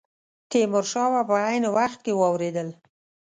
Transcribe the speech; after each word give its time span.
تیمور 0.49 0.85
شاه 0.91 1.21
په 1.29 1.35
عین 1.47 1.63
وخت 1.77 1.99
کې 2.05 2.13
واورېدل. 2.19 2.69